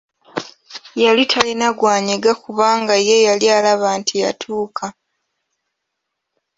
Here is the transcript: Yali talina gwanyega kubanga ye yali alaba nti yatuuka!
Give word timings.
Yali 1.03 1.23
talina 1.31 1.67
gwanyega 1.77 2.31
kubanga 2.43 2.93
ye 3.07 3.17
yali 3.27 3.45
alaba 3.57 3.89
nti 3.99 4.15
yatuuka! 4.23 4.85